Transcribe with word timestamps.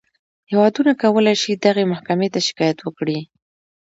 هېوادونه 0.51 0.91
کولی 1.01 1.35
شي 1.41 1.51
دغې 1.65 1.83
محکمې 1.91 2.27
ته 2.33 2.39
شکایت 2.47 2.77
وکړي. 2.81 3.19